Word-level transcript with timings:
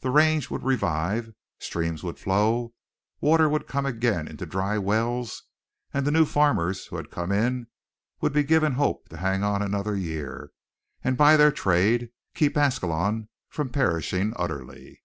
The 0.00 0.10
range 0.10 0.50
would 0.50 0.64
revive, 0.64 1.32
streams 1.58 2.02
would 2.02 2.18
flow, 2.18 2.74
water 3.22 3.48
would 3.48 3.66
come 3.66 3.86
again 3.86 4.28
into 4.28 4.44
dry 4.44 4.76
wells, 4.76 5.44
and 5.94 6.06
the 6.06 6.10
new 6.10 6.26
farmers 6.26 6.88
who 6.88 6.96
had 6.96 7.10
come 7.10 7.32
in 7.32 7.68
would 8.20 8.34
be 8.34 8.42
given 8.44 8.72
hope 8.72 9.08
to 9.08 9.16
hang 9.16 9.42
on 9.42 9.62
another 9.62 9.96
year 9.96 10.50
and 11.02 11.16
by 11.16 11.38
their 11.38 11.50
trade 11.50 12.10
keep 12.34 12.54
Ascalon 12.54 13.30
from 13.48 13.70
perishing 13.70 14.34
utterly. 14.36 15.00